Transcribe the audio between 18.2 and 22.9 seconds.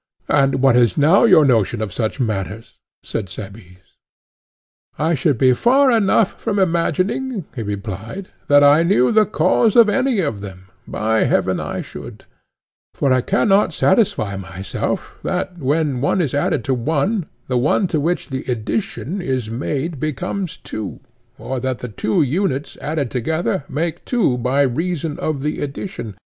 the addition is made becomes two, or that the two units